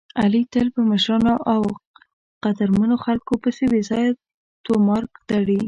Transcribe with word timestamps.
علي 0.21 0.41
تل 0.53 0.67
په 0.75 0.81
مشرانو 0.91 1.35
او 1.53 1.61
قدرمنو 2.43 2.95
خلکو 3.05 3.33
پسې 3.43 3.65
بې 3.71 3.81
ځایه 3.89 4.11
طومار 4.65 5.03
تړي. 5.29 5.59